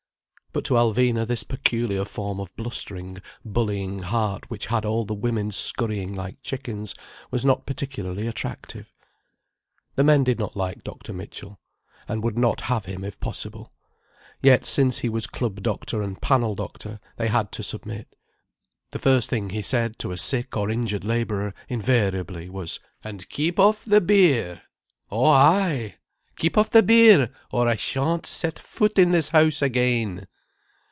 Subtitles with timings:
[0.53, 5.49] But to Alvina this peculiar form of blustering, bullying heart which had all the women
[5.51, 6.93] scurrying like chickens
[7.31, 8.91] was not particularly attractive.
[9.95, 11.13] The men did not like Dr.
[11.13, 11.57] Mitchell,
[12.05, 13.71] and would not have him if possible.
[14.41, 18.09] Yet since he was club doctor and panel doctor, they had to submit.
[18.91, 23.57] The first thing he said to a sick or injured labourer, invariably, was: "And keep
[23.57, 24.63] off the beer."
[25.09, 25.95] "Oh ay!"
[26.35, 30.27] "Keep off the beer, or I shan't set foot in this house again."